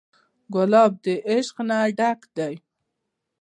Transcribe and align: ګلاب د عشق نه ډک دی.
ګلاب 0.53 0.91
د 1.03 1.05
عشق 1.31 1.55
نه 1.67 1.77
ډک 1.99 2.19
دی. 2.35 2.53